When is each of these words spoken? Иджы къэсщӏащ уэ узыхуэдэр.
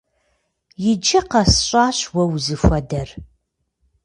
Иджы 0.89 1.19
къэсщӏащ 1.31 1.97
уэ 2.13 2.23
узыхуэдэр. 2.33 3.09